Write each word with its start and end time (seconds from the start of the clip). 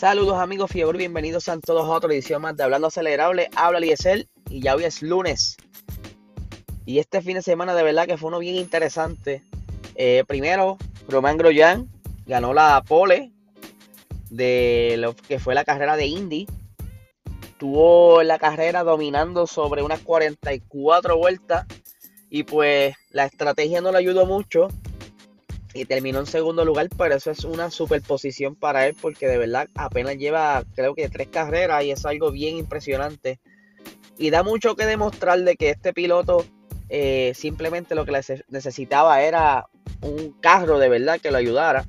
Saludos 0.00 0.38
amigos 0.38 0.70
Fiebre, 0.70 0.96
bienvenidos 0.96 1.50
a 1.50 1.60
todos 1.60 1.84
a 1.84 1.90
otra 1.90 2.10
edición 2.10 2.40
más 2.40 2.56
de 2.56 2.62
Hablando 2.62 2.86
Acelerable. 2.86 3.50
Habla 3.54 3.80
Liesel 3.80 4.30
y 4.48 4.62
ya 4.62 4.74
hoy 4.74 4.84
es 4.84 5.02
lunes. 5.02 5.58
Y 6.86 7.00
este 7.00 7.20
fin 7.20 7.34
de 7.34 7.42
semana 7.42 7.74
de 7.74 7.82
verdad 7.82 8.06
que 8.06 8.16
fue 8.16 8.28
uno 8.28 8.38
bien 8.38 8.54
interesante. 8.54 9.42
Eh, 9.96 10.24
primero, 10.26 10.78
Román 11.06 11.36
Grosjean 11.36 11.90
ganó 12.24 12.54
la 12.54 12.82
pole 12.88 13.30
de 14.30 14.94
lo 14.96 15.14
que 15.14 15.38
fue 15.38 15.54
la 15.54 15.66
carrera 15.66 15.98
de 15.98 16.06
Indy. 16.06 16.46
Tuvo 17.58 18.22
la 18.22 18.38
carrera 18.38 18.84
dominando 18.84 19.46
sobre 19.46 19.82
unas 19.82 20.00
44 20.00 21.18
vueltas 21.18 21.66
y 22.30 22.44
pues 22.44 22.94
la 23.10 23.26
estrategia 23.26 23.82
no 23.82 23.92
le 23.92 23.98
ayudó 23.98 24.24
mucho 24.24 24.68
y 25.72 25.84
terminó 25.84 26.20
en 26.20 26.26
segundo 26.26 26.64
lugar, 26.64 26.88
pero 26.96 27.14
eso 27.14 27.30
es 27.30 27.44
una 27.44 27.70
superposición 27.70 28.54
para 28.56 28.86
él 28.86 28.96
porque 29.00 29.28
de 29.28 29.38
verdad 29.38 29.68
apenas 29.74 30.16
lleva 30.16 30.64
creo 30.74 30.94
que 30.94 31.08
tres 31.08 31.28
carreras 31.28 31.84
y 31.84 31.92
es 31.92 32.04
algo 32.04 32.30
bien 32.30 32.56
impresionante. 32.56 33.38
Y 34.18 34.30
da 34.30 34.42
mucho 34.42 34.76
que 34.76 34.84
demostrar 34.84 35.40
de 35.40 35.56
que 35.56 35.70
este 35.70 35.92
piloto 35.92 36.44
eh, 36.88 37.32
simplemente 37.34 37.94
lo 37.94 38.04
que 38.04 38.20
necesitaba 38.48 39.22
era 39.22 39.66
un 40.02 40.32
carro 40.40 40.78
de 40.78 40.88
verdad 40.88 41.20
que 41.20 41.30
lo 41.30 41.38
ayudara 41.38 41.86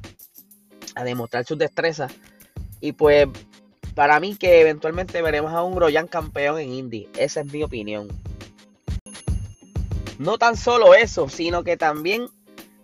a 0.96 1.04
demostrar 1.04 1.46
sus 1.46 1.58
destrezas. 1.58 2.14
Y 2.80 2.94
pues 2.94 3.28
para 3.96 4.20
mí 4.20 4.36
que 4.36 4.62
eventualmente 4.62 5.22
veremos 5.22 5.54
a 5.54 5.64
un 5.64 5.76
Groyan 5.76 6.08
campeón 6.08 6.60
en 6.60 6.72
Indy. 6.72 7.10
Esa 7.18 7.42
es 7.42 7.52
mi 7.52 7.64
opinión. 7.64 8.08
No 10.20 10.38
tan 10.38 10.56
solo 10.56 10.94
eso, 10.94 11.30
sino 11.30 11.64
que 11.64 11.78
también 11.78 12.28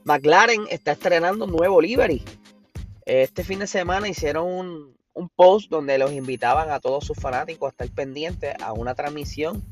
McLaren 0.07 0.67
está 0.69 0.93
estrenando 0.93 1.43
un 1.43 1.51
nuevo 1.51 1.81
livery. 1.81 2.23
Este 3.05 3.43
fin 3.43 3.59
de 3.59 3.67
semana 3.67 4.07
hicieron 4.07 4.47
un, 4.47 5.29
post 5.35 5.69
donde 5.69 5.97
los 5.97 6.13
invitaban 6.13 6.71
a 6.71 6.79
todos 6.79 7.05
sus 7.05 7.17
fanáticos 7.17 7.67
a 7.67 7.71
estar 7.71 7.89
pendientes 7.89 8.55
a 8.61 8.71
una 8.71 8.95
transmisión 8.95 9.65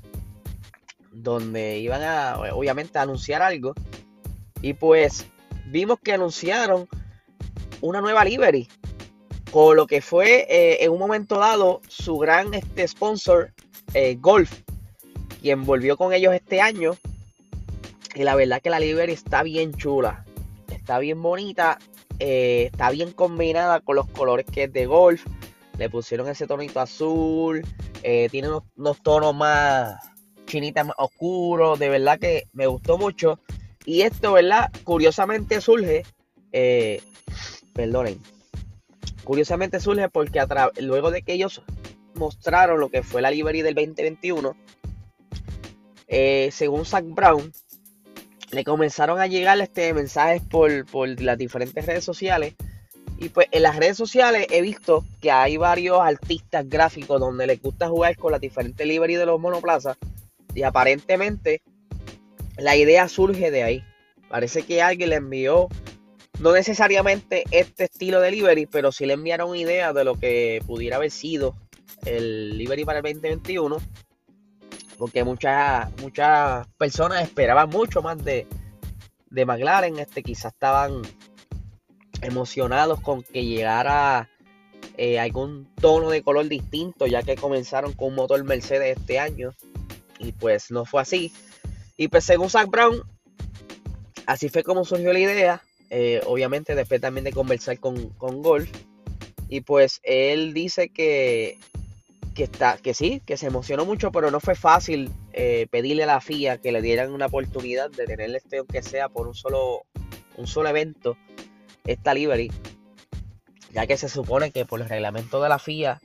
donde 1.13 1.79
iban 1.79 2.01
a, 2.03 2.37
obviamente, 2.53 2.97
a 2.99 3.03
anunciar 3.03 3.41
algo. 3.41 3.73
Y 4.61 4.73
pues 4.73 5.25
vimos 5.67 5.99
que 6.03 6.11
anunciaron 6.11 6.89
una 7.79 8.01
nueva 8.01 8.25
livery. 8.25 8.67
Con 9.51 9.77
lo 9.77 9.87
que 9.87 10.01
fue 10.01 10.47
eh, 10.49 10.83
en 10.83 10.91
un 10.91 10.99
momento 10.99 11.37
dado 11.37 11.79
su 11.87 12.17
gran 12.17 12.53
este, 12.53 12.85
sponsor, 12.85 13.53
eh, 13.93 14.17
Golf, 14.19 14.51
quien 15.41 15.63
volvió 15.63 15.95
con 15.95 16.11
ellos 16.11 16.33
este 16.33 16.59
año. 16.59 16.97
Y 18.15 18.23
la 18.23 18.35
verdad 18.35 18.61
que 18.61 18.69
la 18.69 18.79
livery 18.79 19.13
está 19.13 19.43
bien 19.43 19.73
chula 19.73 20.25
está 20.85 20.99
bien 20.99 21.19
bonita, 21.19 21.79
eh, 22.19 22.69
está 22.71 22.91
bien 22.91 23.11
combinada 23.11 23.79
con 23.79 23.95
los 23.95 24.07
colores 24.07 24.45
que 24.45 24.65
es 24.65 24.71
de 24.71 24.85
golf. 24.85 25.25
Le 25.79 25.89
pusieron 25.89 26.29
ese 26.29 26.45
tonito 26.45 26.79
azul, 26.79 27.65
eh, 28.03 28.29
tiene 28.29 28.49
unos, 28.77 29.01
tonos 29.01 29.33
más 29.33 29.97
chinitas 30.45 30.85
más 30.85 30.95
oscuros, 30.99 31.79
de 31.79 31.89
verdad 31.89 32.19
que 32.19 32.47
me 32.53 32.67
gustó 32.67 32.99
mucho. 32.99 33.39
Y 33.83 34.01
esto, 34.01 34.33
¿verdad? 34.33 34.71
Curiosamente 34.83 35.59
surge, 35.59 36.03
eh, 36.51 37.01
perdonen, 37.73 38.21
curiosamente 39.23 39.79
surge 39.79 40.07
porque 40.09 40.39
luego 40.81 41.09
de 41.09 41.23
que 41.23 41.33
ellos 41.33 41.63
mostraron 42.13 42.79
lo 42.79 42.89
que 42.89 43.01
fue 43.01 43.23
la 43.23 43.31
livery 43.31 43.63
del 43.63 43.73
2021, 43.73 44.55
según 46.51 46.85
Zach 46.85 47.05
Brown, 47.07 47.51
le 48.51 48.63
comenzaron 48.63 49.19
a 49.19 49.27
llegar 49.27 49.59
este 49.59 49.93
mensajes 49.93 50.41
por, 50.41 51.21
las 51.21 51.37
diferentes 51.37 51.85
redes 51.85 52.03
sociales. 52.03 52.55
Y 53.17 53.29
pues 53.29 53.47
en 53.51 53.63
las 53.63 53.77
redes 53.77 53.95
sociales 53.95 54.47
he 54.49 54.61
visto 54.61 55.05
que 55.21 55.31
hay 55.31 55.55
varios 55.57 55.99
artistas 56.01 56.67
gráficos 56.67 57.19
donde 57.19 57.47
les 57.47 57.61
gusta 57.61 57.87
jugar 57.87 58.17
con 58.17 58.31
las 58.31 58.41
diferentes 58.41 58.85
livery 58.85 59.15
de 59.15 59.25
los 59.25 59.39
monoplazas. 59.39 59.97
Y 60.53 60.63
aparentemente 60.63 61.61
la 62.57 62.75
idea 62.75 63.07
surge 63.07 63.51
de 63.51 63.63
ahí. 63.63 63.83
Parece 64.27 64.63
que 64.63 64.81
alguien 64.81 65.09
le 65.09 65.15
envió, 65.15 65.69
no 66.39 66.51
necesariamente 66.51 67.43
este 67.51 67.85
estilo 67.85 68.19
de 68.19 68.31
livery, 68.31 68.65
pero 68.65 68.91
sí 68.91 69.05
le 69.05 69.13
enviaron 69.13 69.55
idea 69.55 69.93
de 69.93 70.03
lo 70.03 70.15
que 70.15 70.61
pudiera 70.65 70.97
haber 70.97 71.11
sido 71.11 71.55
el 72.05 72.57
livery 72.57 72.83
para 72.83 72.99
el 72.99 73.13
2021 73.13 73.77
porque 74.97 75.23
muchas, 75.23 75.89
muchas 76.01 76.67
personas 76.77 77.23
esperaban 77.23 77.69
mucho 77.69 78.01
más 78.01 78.23
de, 78.23 78.47
de 79.29 79.45
McLaren, 79.45 79.99
este, 79.99 80.23
quizás 80.23 80.53
estaban 80.53 81.01
emocionados 82.21 83.01
con 83.01 83.23
que 83.23 83.45
llegara 83.45 84.29
eh, 84.97 85.19
algún 85.19 85.67
tono 85.75 86.09
de 86.09 86.23
color 86.23 86.47
distinto, 86.47 87.07
ya 87.07 87.23
que 87.23 87.35
comenzaron 87.35 87.93
con 87.93 88.09
un 88.09 88.15
motor 88.15 88.43
Mercedes 88.43 88.97
este 88.97 89.19
año, 89.19 89.53
y 90.19 90.31
pues 90.31 90.71
no 90.71 90.85
fue 90.85 91.01
así. 91.01 91.33
Y 91.97 92.07
pues 92.07 92.23
según 92.23 92.49
Zach 92.49 92.69
Brown, 92.69 93.03
así 94.25 94.49
fue 94.49 94.63
como 94.63 94.85
surgió 94.85 95.11
la 95.11 95.19
idea, 95.19 95.61
eh, 95.89 96.21
obviamente 96.25 96.75
después 96.75 97.01
también 97.01 97.25
de 97.25 97.33
conversar 97.33 97.79
con, 97.79 98.09
con 98.11 98.41
Golf, 98.41 98.69
y 99.49 99.61
pues 99.61 99.99
él 100.03 100.53
dice 100.53 100.89
que 100.89 101.59
que, 102.35 102.43
está, 102.43 102.77
que 102.77 102.93
sí, 102.93 103.21
que 103.25 103.37
se 103.37 103.47
emocionó 103.47 103.85
mucho, 103.85 104.11
pero 104.11 104.29
no 104.29 104.39
fue 104.39 104.55
fácil 104.55 105.09
eh, 105.33 105.67
pedirle 105.71 106.03
a 106.03 106.07
la 106.07 106.21
FIA 106.21 106.57
que 106.59 106.71
le 106.71 106.81
dieran 106.81 107.11
una 107.11 107.27
oportunidad 107.27 107.89
de 107.89 108.05
tenerle 108.05 108.37
este, 108.37 108.57
aunque 108.57 108.83
sea 108.83 109.09
por 109.09 109.27
un 109.27 109.33
solo, 109.33 109.85
un 110.35 110.45
solo 110.45 110.69
evento, 110.69 111.17
esta 111.85 112.13
livery. 112.13 112.51
Ya 113.71 113.87
que 113.87 113.97
se 113.97 114.09
supone 114.09 114.51
que 114.51 114.65
por 114.65 114.81
el 114.81 114.89
reglamento 114.89 115.41
de 115.41 115.49
la 115.49 115.59
FIA, 115.59 116.01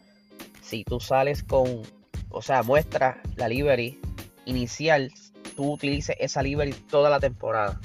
si 0.63 0.85
tú 0.85 1.01
sales 1.01 1.43
con, 1.43 1.83
o 2.31 2.43
sea, 2.43 2.63
muestra 2.63 3.21
la 3.37 3.49
livery 3.49 4.01
inicial, 4.45 5.13
tú 5.57 5.73
utilices 5.73 6.17
esa 6.21 6.43
livery 6.43 6.73
toda 6.73 7.11
la 7.11 7.21
temporada. 7.21 7.81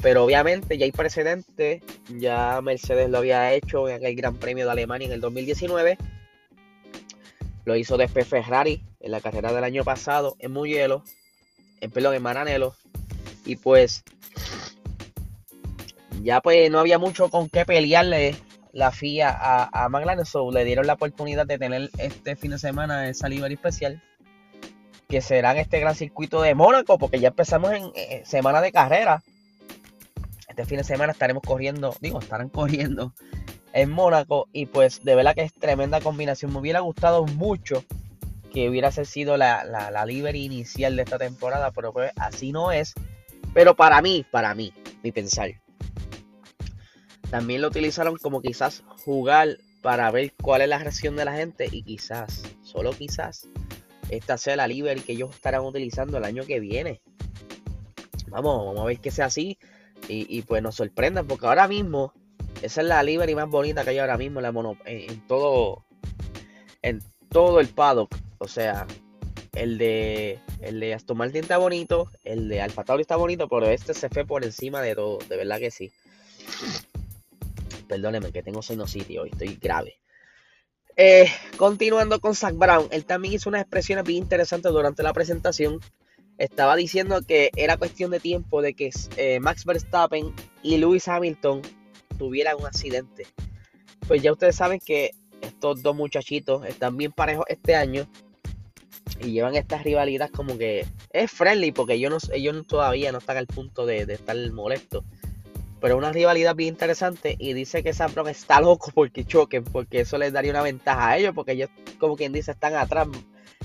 Pero 0.00 0.24
obviamente 0.24 0.78
ya 0.78 0.86
hay 0.86 0.92
precedentes, 0.92 1.82
ya 2.16 2.60
Mercedes 2.62 3.10
lo 3.10 3.18
había 3.18 3.52
hecho 3.52 3.88
en 3.88 4.04
el 4.04 4.14
Gran 4.16 4.36
Premio 4.36 4.64
de 4.64 4.72
Alemania 4.72 5.06
en 5.06 5.12
el 5.12 5.20
2019 5.20 5.98
lo 7.68 7.76
hizo 7.76 7.98
después 7.98 8.26
Ferrari 8.26 8.82
en 8.98 9.10
la 9.10 9.20
carrera 9.20 9.52
del 9.52 9.62
año 9.62 9.84
pasado 9.84 10.36
en 10.38 10.52
Mugello, 10.52 11.04
en 11.82 11.90
perdón, 11.90 12.14
en 12.14 12.22
Maranello. 12.22 12.74
Y 13.44 13.56
pues 13.56 14.04
ya 16.22 16.40
pues 16.40 16.70
no 16.70 16.80
había 16.80 16.98
mucho 16.98 17.28
con 17.28 17.50
qué 17.50 17.66
pelearle 17.66 18.36
la 18.72 18.90
FIA 18.90 19.28
a, 19.28 19.84
a 19.84 19.88
McLaren. 19.90 20.24
le 20.50 20.64
dieron 20.64 20.86
la 20.86 20.94
oportunidad 20.94 21.46
de 21.46 21.58
tener 21.58 21.90
este 21.98 22.36
fin 22.36 22.52
de 22.52 22.58
semana 22.58 23.06
esa 23.10 23.28
livery 23.28 23.54
especial. 23.54 24.02
Que 25.06 25.20
será 25.20 25.52
en 25.52 25.58
este 25.58 25.78
gran 25.78 25.94
circuito 25.94 26.40
de 26.40 26.54
Mónaco. 26.54 26.96
Porque 26.98 27.20
ya 27.20 27.28
empezamos 27.28 27.72
en 27.72 27.92
eh, 27.94 28.22
semana 28.24 28.62
de 28.62 28.72
carrera. 28.72 29.22
Este 30.48 30.64
fin 30.64 30.78
de 30.78 30.84
semana 30.84 31.12
estaremos 31.12 31.42
corriendo. 31.42 31.94
Digo, 32.00 32.18
estarán 32.18 32.48
corriendo 32.48 33.12
en 33.72 33.90
Mónaco. 33.90 34.48
Y 34.52 34.66
pues 34.66 35.04
de 35.04 35.14
verdad 35.14 35.34
que 35.34 35.42
es 35.42 35.52
tremenda 35.52 36.00
combinación. 36.00 36.52
Me 36.52 36.58
hubiera 36.58 36.80
gustado 36.80 37.24
mucho 37.26 37.84
que 38.52 38.68
hubiera 38.68 38.90
sido 38.90 39.36
la, 39.36 39.64
la, 39.64 40.06
livery 40.06 40.44
inicial 40.44 40.96
de 40.96 41.02
esta 41.02 41.18
temporada, 41.18 41.70
pero 41.70 41.92
pues 41.92 42.12
así 42.16 42.52
no 42.52 42.72
es. 42.72 42.94
Pero 43.54 43.76
para 43.76 44.00
mí, 44.02 44.24
para 44.30 44.54
mí, 44.54 44.72
mi 45.02 45.12
pensar. 45.12 45.50
También 47.30 47.60
lo 47.60 47.68
utilizaron 47.68 48.16
como 48.16 48.40
quizás 48.40 48.82
jugar 49.04 49.58
para 49.82 50.10
ver 50.10 50.32
cuál 50.42 50.62
es 50.62 50.68
la 50.68 50.78
reacción 50.78 51.16
de 51.16 51.24
la 51.24 51.34
gente 51.34 51.68
y 51.70 51.82
quizás, 51.82 52.42
solo 52.62 52.90
quizás, 52.90 53.48
esta 54.08 54.38
sea 54.38 54.56
la 54.56 54.66
livery 54.66 55.02
que 55.02 55.12
ellos 55.12 55.34
estarán 55.34 55.62
utilizando 55.62 56.16
el 56.18 56.24
año 56.24 56.44
que 56.46 56.60
viene. 56.60 57.02
Vamos, 58.28 58.64
vamos 58.66 58.80
a 58.80 58.84
ver 58.84 58.98
que 58.98 59.10
sea 59.10 59.26
así 59.26 59.58
y, 60.08 60.26
y 60.36 60.42
pues 60.42 60.62
nos 60.62 60.76
sorprendan 60.76 61.26
porque 61.26 61.46
ahora 61.46 61.68
mismo 61.68 62.12
esa 62.62 62.80
es 62.80 62.86
la 62.86 63.02
livery 63.02 63.34
más 63.34 63.48
bonita 63.48 63.84
que 63.84 63.90
hay 63.90 63.98
ahora 63.98 64.16
mismo 64.16 64.40
en, 64.40 64.42
la 64.42 64.52
mono, 64.52 64.76
en, 64.84 65.26
todo 65.26 65.84
en 66.82 67.02
todo 67.30 67.60
el 67.60 67.68
paddock. 67.68 68.14
O 68.38 68.48
sea, 68.48 68.86
el 69.54 69.78
de 69.78 70.38
el 70.60 70.80
de 70.80 70.94
Aston 70.94 71.16
Martin 71.16 71.42
está 71.42 71.58
bonito, 71.58 72.10
el 72.24 72.48
de 72.48 72.60
Alfa 72.60 72.84
Tauri 72.84 73.02
está 73.02 73.16
bonito, 73.16 73.48
pero 73.48 73.66
este 73.66 73.94
se 73.94 74.08
fue 74.08 74.24
por 74.24 74.44
encima 74.44 74.80
de 74.82 74.94
todo, 74.94 75.18
de 75.28 75.36
verdad 75.36 75.58
que 75.58 75.70
sí. 75.70 75.92
Perdóneme 77.86 78.32
que 78.32 78.42
tengo 78.42 78.62
sinusitis 78.62 79.18
hoy, 79.18 79.30
estoy 79.30 79.58
grave. 79.60 79.98
Eh, 80.96 81.30
continuando 81.56 82.20
con 82.20 82.34
Zach 82.34 82.54
Brown, 82.54 82.88
él 82.90 83.04
también 83.04 83.34
hizo 83.34 83.48
unas 83.48 83.62
expresiones 83.62 84.04
bien 84.04 84.18
interesantes 84.18 84.72
durante 84.72 85.02
la 85.04 85.12
presentación. 85.12 85.80
Estaba 86.38 86.76
diciendo 86.76 87.22
que 87.22 87.50
era 87.56 87.76
cuestión 87.76 88.10
de 88.10 88.20
tiempo 88.20 88.62
de 88.62 88.74
que 88.74 88.90
eh, 89.16 89.38
Max 89.40 89.64
Verstappen 89.64 90.34
y 90.62 90.76
Lewis 90.76 91.06
Hamilton 91.08 91.62
tuviera 92.18 92.56
un 92.56 92.66
accidente. 92.66 93.26
Pues 94.06 94.22
ya 94.22 94.32
ustedes 94.32 94.56
saben 94.56 94.80
que 94.84 95.12
estos 95.40 95.82
dos 95.82 95.94
muchachitos 95.94 96.66
están 96.66 96.96
bien 96.96 97.12
parejos 97.12 97.44
este 97.48 97.76
año 97.76 98.06
y 99.20 99.32
llevan 99.32 99.54
esta 99.54 99.78
rivalidad 99.78 100.30
como 100.30 100.58
que 100.58 100.86
es 101.12 101.30
friendly 101.30 101.72
porque 101.72 101.94
ellos, 101.94 102.10
no, 102.10 102.34
ellos 102.34 102.66
todavía 102.66 103.12
no 103.12 103.18
están 103.18 103.36
al 103.36 103.46
punto 103.46 103.86
de, 103.86 104.02
estar 104.02 104.36
molestos. 104.52 105.04
pero 105.80 105.96
una 105.96 106.12
rivalidad 106.12 106.54
bien 106.54 106.74
interesante 106.74 107.36
y 107.38 107.52
dice 107.52 107.82
que 107.82 107.92
Sampron 107.92 108.28
está 108.28 108.60
loco 108.60 108.90
porque 108.94 109.24
choquen, 109.24 109.64
porque 109.64 110.00
eso 110.00 110.18
les 110.18 110.32
daría 110.32 110.50
una 110.50 110.62
ventaja 110.62 111.10
a 111.10 111.18
ellos, 111.18 111.32
porque 111.34 111.52
ellos, 111.52 111.70
como 111.98 112.16
quien 112.16 112.32
dice, 112.32 112.52
están 112.52 112.74
atrás 112.74 113.08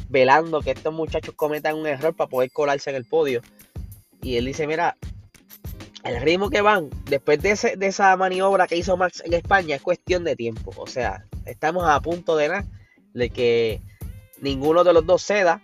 velando 0.10 0.62
que 0.62 0.72
estos 0.72 0.94
muchachos 0.94 1.34
cometan 1.36 1.76
un 1.76 1.88
error 1.88 2.16
para 2.16 2.30
poder 2.30 2.52
colarse 2.52 2.90
en 2.90 2.96
el 2.96 3.06
podio. 3.06 3.42
Y 4.22 4.38
él 4.38 4.46
dice, 4.46 4.68
mira, 4.68 4.96
el 6.04 6.22
ritmo 6.22 6.50
que 6.50 6.62
van 6.62 6.90
después 7.06 7.42
de, 7.42 7.76
de 7.78 7.88
esa 7.88 8.16
maniobra 8.18 8.68
que 8.68 8.78
hizo 8.78 8.98
Max 8.98 9.24
en 9.26 9.34
España 9.34 9.76
es 9.76 9.82
cuestión 9.82 10.24
de 10.24 10.36
tiempo. 10.36 10.74
O 10.78 10.88
sea, 10.88 11.26
estamos 11.46 11.86
a 11.88 12.00
punto 12.02 12.36
de 12.36 12.50
nada, 12.50 12.66
de 13.14 13.30
que 13.30 13.82
ninguno 14.42 14.84
de 14.84 14.94
los 14.94 15.06
dos 15.06 15.24
ceda 15.24 15.62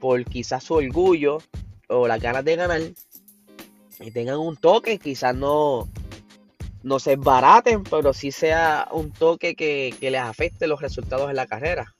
por 0.00 0.24
quizás 0.24 0.64
su 0.64 0.74
orgullo 0.74 1.38
o 1.88 2.08
las 2.08 2.20
ganas 2.20 2.44
de 2.44 2.56
ganar 2.56 2.80
y 4.00 4.10
tengan 4.10 4.38
un 4.38 4.56
toque, 4.56 4.98
quizás 4.98 5.34
no, 5.34 5.88
no 6.82 6.98
se 6.98 7.16
baraten, 7.16 7.84
pero 7.84 8.12
sí 8.12 8.32
sea 8.32 8.88
un 8.90 9.12
toque 9.12 9.54
que, 9.54 9.94
les 10.00 10.20
afecte 10.20 10.66
los 10.66 10.80
resultados 10.80 11.30
en 11.30 11.36
la 11.36 11.46
carrera. 11.46 11.94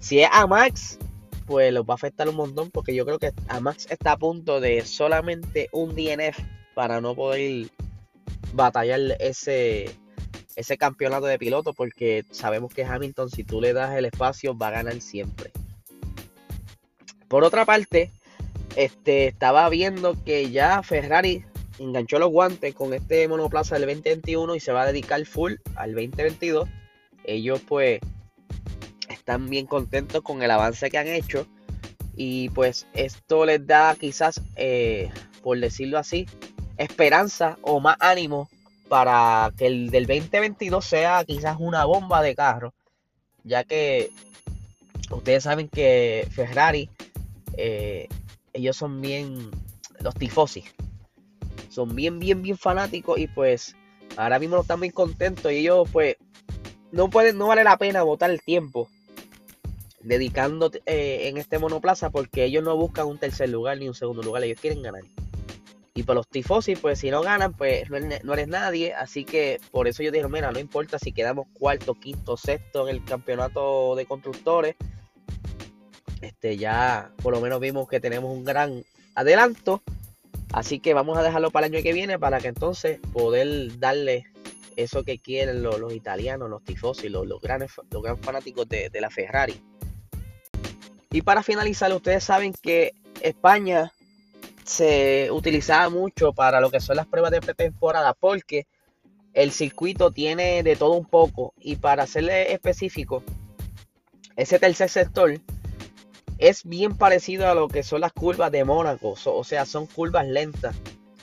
Si 0.00 0.20
es 0.20 0.28
a 0.30 0.46
Max, 0.46 0.98
pues 1.46 1.72
los 1.72 1.84
va 1.84 1.94
a 1.94 1.94
afectar 1.94 2.28
un 2.28 2.34
montón, 2.34 2.70
porque 2.70 2.94
yo 2.94 3.06
creo 3.06 3.18
que 3.18 3.32
a 3.48 3.60
Max 3.60 3.86
está 3.88 4.12
a 4.12 4.16
punto 4.16 4.60
de 4.60 4.84
solamente 4.84 5.68
un 5.72 5.94
DNF 5.94 6.38
para 6.74 7.00
no 7.00 7.14
poder 7.14 7.68
batallar 8.52 9.00
ese, 9.20 9.94
ese 10.56 10.76
campeonato 10.78 11.26
de 11.26 11.38
piloto, 11.38 11.72
porque 11.72 12.24
sabemos 12.30 12.72
que 12.72 12.84
Hamilton, 12.84 13.30
si 13.30 13.44
tú 13.44 13.60
le 13.60 13.72
das 13.72 13.96
el 13.96 14.04
espacio, 14.04 14.56
va 14.56 14.68
a 14.68 14.72
ganar 14.72 15.00
siempre. 15.00 15.50
Por 17.28 17.44
otra 17.44 17.64
parte, 17.64 18.10
este, 18.76 19.28
estaba 19.28 19.68
viendo 19.68 20.22
que 20.24 20.50
ya 20.50 20.82
Ferrari 20.82 21.44
enganchó 21.78 22.18
los 22.18 22.30
guantes 22.30 22.74
con 22.74 22.94
este 22.94 23.26
monoplaza 23.28 23.78
del 23.78 23.86
2021 23.86 24.54
y 24.54 24.60
se 24.60 24.72
va 24.72 24.82
a 24.82 24.86
dedicar 24.86 25.24
full 25.24 25.54
al 25.76 25.94
2022. 25.94 26.68
Ellos 27.24 27.60
pues 27.66 28.00
están 29.08 29.48
bien 29.48 29.66
contentos 29.66 30.22
con 30.22 30.42
el 30.42 30.50
avance 30.50 30.90
que 30.90 30.98
han 30.98 31.08
hecho 31.08 31.46
y 32.14 32.50
pues 32.50 32.86
esto 32.92 33.46
les 33.46 33.66
da 33.66 33.94
quizás, 33.98 34.40
eh, 34.56 35.10
por 35.42 35.58
decirlo 35.58 35.98
así, 35.98 36.26
esperanza 36.76 37.58
o 37.62 37.80
más 37.80 37.96
ánimo 38.00 38.48
para 38.88 39.52
que 39.56 39.66
el 39.66 39.90
del 39.90 40.06
2022 40.06 40.84
sea 40.84 41.24
quizás 41.24 41.56
una 41.58 41.84
bomba 41.84 42.22
de 42.22 42.34
carro, 42.34 42.74
ya 43.44 43.64
que 43.64 44.10
ustedes 45.10 45.44
saben 45.44 45.68
que 45.68 46.28
Ferrari 46.30 46.90
eh, 47.56 48.08
ellos 48.52 48.76
son 48.76 49.00
bien, 49.00 49.50
los 50.00 50.14
tifosi, 50.14 50.64
son 51.70 51.94
bien, 51.94 52.18
bien, 52.18 52.42
bien 52.42 52.58
fanáticos 52.58 53.18
y 53.18 53.28
pues 53.28 53.76
ahora 54.16 54.38
mismo 54.38 54.60
están 54.60 54.80
bien 54.80 54.92
contentos 54.92 55.50
y 55.52 55.56
ellos 55.56 55.88
pues 55.90 56.16
no 56.90 57.08
pueden, 57.08 57.38
no 57.38 57.46
vale 57.46 57.64
la 57.64 57.78
pena 57.78 58.02
botar 58.02 58.30
el 58.30 58.42
tiempo 58.42 58.88
dedicando 60.00 60.70
eh, 60.84 61.28
en 61.28 61.38
este 61.38 61.58
monoplaza 61.58 62.10
porque 62.10 62.44
ellos 62.44 62.62
no 62.62 62.76
buscan 62.76 63.06
un 63.06 63.18
tercer 63.18 63.48
lugar 63.48 63.78
ni 63.78 63.88
un 63.88 63.94
segundo 63.94 64.22
lugar, 64.22 64.44
ellos 64.44 64.60
quieren 64.60 64.82
ganar. 64.82 65.02
Y 65.94 66.04
para 66.04 66.16
los 66.16 66.28
tifosi, 66.28 66.74
pues 66.74 67.00
si 67.00 67.10
no 67.10 67.20
ganan, 67.20 67.52
pues 67.52 67.90
no 67.90 68.32
eres, 68.32 68.48
nadie. 68.48 68.94
Así 68.94 69.24
que 69.24 69.60
por 69.70 69.88
eso 69.88 70.02
yo 70.02 70.10
dije, 70.10 70.26
mira, 70.28 70.50
no 70.50 70.58
importa 70.58 70.98
si 70.98 71.12
quedamos 71.12 71.46
cuarto, 71.52 71.94
quinto, 71.94 72.36
sexto 72.36 72.88
en 72.88 72.96
el 72.96 73.04
campeonato 73.04 73.94
de 73.94 74.06
constructores 74.06 74.76
este, 76.22 76.56
ya 76.56 77.10
por 77.20 77.34
lo 77.34 77.40
menos 77.40 77.60
vimos 77.60 77.88
que 77.88 78.00
tenemos 78.00 78.30
un 78.30 78.44
gran 78.44 78.84
adelanto. 79.14 79.82
Así 80.52 80.80
que 80.80 80.94
vamos 80.94 81.18
a 81.18 81.22
dejarlo 81.22 81.50
para 81.50 81.66
el 81.66 81.74
año 81.74 81.82
que 81.82 81.92
viene 81.92 82.18
para 82.18 82.38
que 82.38 82.48
entonces 82.48 83.00
poder 83.12 83.78
darle 83.78 84.26
eso 84.76 85.02
que 85.02 85.18
quieren 85.18 85.62
los, 85.62 85.92
italianos, 85.92 86.48
los 86.48 86.62
tifosi, 86.62 87.08
los, 87.08 87.26
grandes, 87.40 87.72
los 87.90 88.02
grandes 88.02 88.24
fanáticos 88.24 88.68
de 88.68 89.00
la 89.00 89.10
Ferrari. 89.10 89.60
Y 91.10 91.22
para 91.22 91.42
finalizar, 91.42 91.92
ustedes 91.92 92.24
saben 92.24 92.54
que 92.54 92.92
España 93.20 93.92
se 94.64 95.30
utilizaba 95.30 95.88
mucho 95.88 96.32
para 96.32 96.60
lo 96.60 96.70
que 96.70 96.80
son 96.80 96.96
las 96.96 97.06
pruebas 97.06 97.30
de 97.30 97.40
pretemporada 97.40 98.14
porque 98.14 98.66
el 99.32 99.50
circuito 99.50 100.10
tiene 100.10 100.62
de 100.62 100.76
todo 100.76 100.92
un 100.92 101.06
poco 101.06 101.54
y 101.58 101.76
para 101.76 102.06
serle 102.06 102.52
específico, 102.52 103.22
ese 104.36 104.58
tercer 104.58 104.88
sector 104.88 105.40
es 106.38 106.64
bien 106.64 106.96
parecido 106.96 107.48
a 107.48 107.54
lo 107.54 107.68
que 107.68 107.82
son 107.82 108.00
las 108.00 108.12
curvas 108.12 108.50
de 108.50 108.64
Mónaco, 108.64 109.14
o 109.24 109.44
sea, 109.44 109.64
son 109.64 109.86
curvas 109.86 110.26
lentas. 110.26 110.74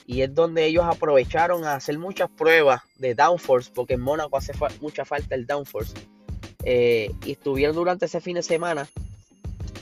Y 0.06 0.22
es 0.22 0.34
donde 0.34 0.64
ellos 0.64 0.84
aprovecharon 0.86 1.64
a 1.64 1.74
hacer 1.74 1.98
muchas 1.98 2.30
pruebas 2.30 2.80
de 2.96 3.14
downforce, 3.14 3.70
porque 3.72 3.94
en 3.94 4.00
Mónaco 4.00 4.36
hace 4.36 4.52
mucha 4.80 5.04
falta 5.04 5.34
el 5.34 5.46
downforce. 5.46 5.92
Eh, 6.64 7.12
y 7.24 7.32
estuvieron 7.32 7.76
durante 7.76 8.06
ese 8.06 8.20
fin 8.20 8.34
de 8.34 8.42
semana 8.42 8.88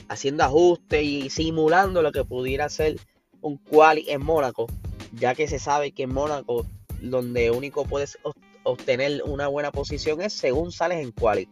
haciendo 0.09 0.43
ajustes 0.43 1.03
y 1.03 1.29
simulando 1.29 2.01
lo 2.01 2.11
que 2.11 2.25
pudiera 2.25 2.67
ser 2.67 2.97
un 3.41 3.57
quali 3.57 4.05
en 4.09 4.23
Mónaco, 4.23 4.67
ya 5.13 5.35
que 5.35 5.47
se 5.47 5.59
sabe 5.59 5.91
que 5.91 6.03
en 6.03 6.13
Mónaco, 6.13 6.65
donde 7.01 7.51
único 7.51 7.85
puedes 7.85 8.17
obtener 8.63 9.23
una 9.25 9.47
buena 9.47 9.71
posición 9.71 10.21
es 10.21 10.33
según 10.33 10.71
sales 10.71 10.99
en 10.99 11.11
quali 11.11 11.47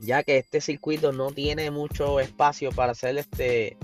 ya 0.00 0.22
que 0.22 0.38
este 0.38 0.60
circuito 0.60 1.12
no 1.12 1.30
tiene 1.30 1.70
mucho 1.70 2.20
espacio 2.20 2.72
para 2.72 2.92
hacer 2.92 3.18
este, 3.18 3.76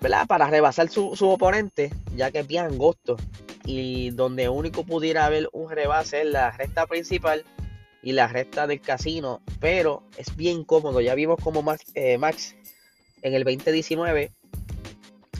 ¿verdad? 0.00 0.26
Para 0.26 0.48
rebasar 0.48 0.88
su, 0.88 1.12
oponente, 1.28 1.90
ya 2.16 2.30
que 2.30 2.40
es 2.40 2.46
bien 2.46 2.66
angosto 2.66 3.16
y 3.64 4.10
donde 4.10 4.48
único 4.48 4.84
pudiera 4.84 5.26
haber 5.26 5.48
un 5.52 5.70
rebase 5.70 6.20
es 6.20 6.26
la 6.26 6.50
recta 6.50 6.86
principal 6.86 7.44
y 8.02 8.12
la 8.12 8.28
recta 8.28 8.66
del 8.66 8.80
casino, 8.80 9.40
pero 9.60 10.02
es 10.16 10.36
bien 10.36 10.64
cómodo. 10.64 11.00
Ya 11.00 11.14
vimos 11.14 11.38
como 11.42 11.62
Max, 11.62 11.84
eh, 11.94 12.18
Max 12.18 12.54
en 13.22 13.34
el 13.34 13.44
2019 13.44 14.32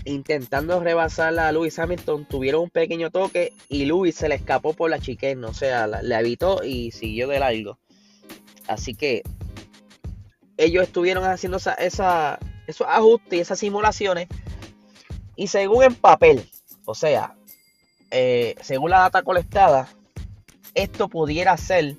intentando 0.04 0.80
rebasar 0.80 1.38
a 1.38 1.52
Lewis 1.52 1.78
Hamilton 1.78 2.26
tuvieron 2.26 2.62
un 2.62 2.70
pequeño 2.70 3.10
toque 3.10 3.52
y 3.68 3.84
Lewis 3.84 4.14
se 4.14 4.28
le 4.28 4.34
escapó 4.34 4.74
por 4.74 4.90
la 4.90 4.98
chiquena, 4.98 5.48
o 5.48 5.54
sea, 5.54 5.86
le 5.86 6.14
evitó 6.14 6.62
y 6.64 6.90
siguió 6.90 7.28
de 7.28 7.38
largo. 7.38 7.78
Así 8.66 8.94
que 8.94 9.22
ellos 10.56 10.84
estuvieron 10.84 11.24
haciendo 11.24 11.58
esa, 11.58 11.74
esos 12.66 12.86
ajustes 12.86 13.32
y 13.32 13.40
esas 13.40 13.58
simulaciones. 13.58 14.28
Y 15.36 15.48
según 15.48 15.84
en 15.84 15.94
papel, 15.94 16.48
o 16.84 16.94
sea, 16.94 17.34
eh, 18.10 18.54
según 18.60 18.90
la 18.90 19.00
data 19.00 19.22
colectada, 19.22 19.88
esto 20.74 21.08
pudiera 21.08 21.56
ser 21.56 21.96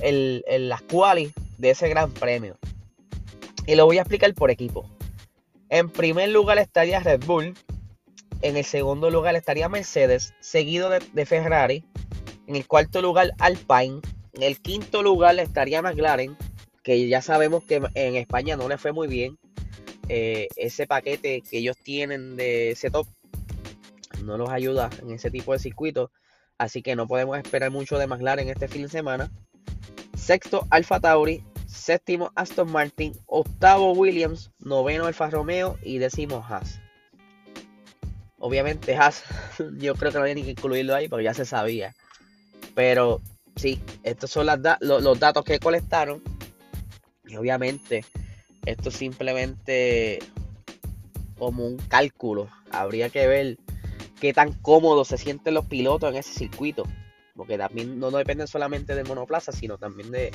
el, 0.00 0.44
las 0.68 0.82
quali 0.82 1.32
de 1.58 1.70
ese 1.70 1.88
gran 1.88 2.10
premio. 2.12 2.56
Y 3.66 3.74
lo 3.74 3.86
voy 3.86 3.98
a 3.98 4.02
explicar 4.02 4.32
por 4.34 4.50
equipo. 4.50 4.88
En 5.68 5.90
primer 5.90 6.28
lugar 6.30 6.58
estaría 6.58 7.00
Red 7.00 7.24
Bull. 7.24 7.54
En 8.42 8.56
el 8.56 8.64
segundo 8.64 9.10
lugar 9.10 9.34
estaría 9.34 9.68
Mercedes, 9.68 10.34
seguido 10.40 10.90
de, 10.90 11.26
Ferrari. 11.26 11.84
En 12.46 12.56
el 12.56 12.66
cuarto 12.66 13.02
lugar 13.02 13.32
Alpine. 13.38 14.00
En 14.34 14.42
el 14.42 14.60
quinto 14.60 15.02
lugar 15.02 15.38
estaría 15.38 15.82
McLaren 15.82 16.36
que 16.86 17.08
ya 17.08 17.20
sabemos 17.20 17.64
que 17.64 17.82
en 17.94 18.14
España 18.14 18.56
no 18.56 18.68
le 18.68 18.78
fue 18.78 18.92
muy 18.92 19.08
bien. 19.08 19.36
Eh, 20.08 20.46
ese 20.54 20.86
paquete 20.86 21.42
que 21.42 21.58
ellos 21.58 21.76
tienen 21.82 22.36
de 22.36 22.74
setup 22.76 23.08
no 24.22 24.38
los 24.38 24.50
ayuda 24.50 24.88
en 25.02 25.10
ese 25.10 25.28
tipo 25.32 25.52
de 25.52 25.58
circuitos. 25.58 26.10
Así 26.58 26.82
que 26.82 26.94
no 26.94 27.08
podemos 27.08 27.36
esperar 27.38 27.72
mucho 27.72 27.98
de 27.98 28.06
McLaren 28.06 28.48
este 28.48 28.68
fin 28.68 28.82
de 28.82 28.88
semana. 28.88 29.32
Sexto, 30.16 30.64
Alfa 30.70 31.00
Tauri. 31.00 31.42
Séptimo, 31.76 32.32
Aston 32.34 32.70
Martin. 32.70 33.12
Octavo, 33.26 33.92
Williams. 33.92 34.50
Noveno, 34.58 35.06
Alfa 35.06 35.30
Romeo. 35.30 35.78
Y 35.82 35.98
décimo, 35.98 36.44
Haas. 36.48 36.80
Obviamente, 38.38 38.96
Haas, 38.96 39.24
yo 39.78 39.94
creo 39.94 40.12
que 40.12 40.18
no 40.18 40.22
había 40.22 40.34
ni 40.34 40.42
que 40.42 40.50
incluirlo 40.50 40.94
ahí 40.94 41.08
porque 41.08 41.24
ya 41.24 41.34
se 41.34 41.44
sabía. 41.44 41.94
Pero 42.74 43.20
sí, 43.56 43.80
estos 44.02 44.30
son 44.30 44.46
los 44.46 45.20
datos 45.20 45.44
que 45.44 45.58
colectaron 45.58 46.22
y 47.26 47.36
obviamente 47.36 48.04
esto 48.64 48.88
es 48.88 48.96
simplemente 48.96 50.18
como 51.38 51.66
un 51.66 51.76
cálculo. 51.76 52.48
Habría 52.70 53.10
que 53.10 53.26
ver 53.26 53.58
qué 54.20 54.32
tan 54.32 54.52
cómodos 54.52 55.08
se 55.08 55.18
sienten 55.18 55.54
los 55.54 55.66
pilotos 55.66 56.10
en 56.10 56.16
ese 56.16 56.32
circuito. 56.32 56.84
Porque 57.34 57.58
también 57.58 57.98
no, 57.98 58.10
depende 58.10 58.46
solamente 58.46 58.94
del 58.94 59.06
monoplaza, 59.06 59.52
sino 59.52 59.76
también 59.76 60.10
de, 60.10 60.32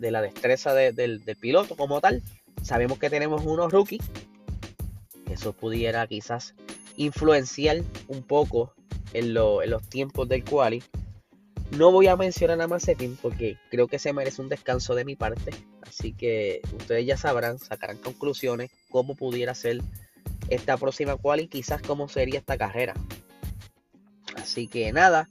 la 0.00 0.22
destreza 0.22 0.74
del, 0.74 1.22
piloto 1.40 1.76
como 1.76 2.00
tal. 2.00 2.22
Sabemos 2.62 2.98
que 2.98 3.10
tenemos 3.10 3.44
unos 3.44 3.72
rookies. 3.72 4.02
Eso 5.30 5.52
pudiera 5.52 6.06
quizás 6.06 6.54
influenciar 6.96 7.82
un 8.08 8.22
poco 8.22 8.74
en, 9.12 9.34
los 9.34 9.88
tiempos 9.88 10.28
del 10.28 10.44
quali. 10.44 10.82
No 11.70 11.90
voy 11.90 12.06
a 12.06 12.16
mencionar 12.16 12.60
a 12.60 12.68
Mazepin 12.68 13.16
porque 13.20 13.56
creo 13.70 13.88
que 13.88 13.98
se 13.98 14.12
merece 14.12 14.42
un 14.42 14.48
descanso 14.48 14.94
de 14.94 15.04
mi 15.04 15.16
parte. 15.16 15.50
Así 15.82 16.12
que 16.12 16.60
ustedes 16.76 17.06
ya 17.06 17.16
sabrán, 17.16 17.58
sacarán 17.58 17.98
conclusiones, 17.98 18.70
cómo 18.90 19.14
pudiera 19.14 19.54
ser 19.54 19.80
esta 20.48 20.76
próxima 20.76 21.16
cual 21.16 21.40
y 21.40 21.48
quizás 21.48 21.82
cómo 21.82 22.08
sería 22.08 22.38
esta 22.38 22.56
carrera. 22.56 22.94
Así 24.36 24.66
que 24.68 24.92
nada, 24.92 25.28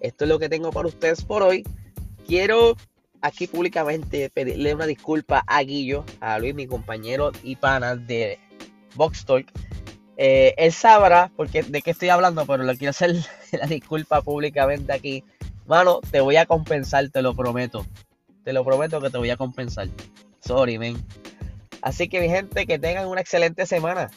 esto 0.00 0.24
es 0.24 0.28
lo 0.28 0.38
que 0.38 0.48
tengo 0.48 0.72
para 0.72 0.88
ustedes 0.88 1.24
por 1.24 1.42
hoy. 1.42 1.64
Quiero 2.26 2.76
aquí 3.20 3.46
públicamente 3.46 4.30
pedirle 4.30 4.74
una 4.74 4.86
disculpa 4.86 5.42
a 5.46 5.62
Guillo, 5.62 6.04
a 6.20 6.38
Luis, 6.38 6.54
mi 6.54 6.66
compañero 6.66 7.32
y 7.42 7.56
pana 7.56 7.96
de 7.96 8.38
Box 8.94 9.24
Talk. 9.24 9.50
Eh, 10.16 10.70
sabrá 10.70 11.30
porque, 11.36 11.62
de 11.62 11.82
qué 11.82 11.90
estoy 11.90 12.08
hablando, 12.08 12.46
pero 12.46 12.62
le 12.62 12.76
quiero 12.76 12.90
hacer 12.90 13.14
la 13.52 13.66
disculpa 13.66 14.22
públicamente 14.22 14.92
aquí. 14.92 15.24
Mano, 15.66 16.00
te 16.10 16.20
voy 16.20 16.36
a 16.36 16.46
compensar, 16.46 17.08
te 17.10 17.22
lo 17.22 17.34
prometo. 17.34 17.84
Te 18.44 18.52
lo 18.52 18.64
prometo 18.64 19.00
que 19.00 19.10
te 19.10 19.18
voy 19.18 19.30
a 19.30 19.36
compensar. 19.36 19.88
Sorry, 20.40 20.78
men. 20.78 20.96
Así 21.82 22.08
que 22.08 22.20
mi 22.20 22.28
gente, 22.28 22.66
que 22.66 22.78
tengan 22.78 23.08
una 23.08 23.20
excelente 23.20 23.66
semana. 23.66 24.10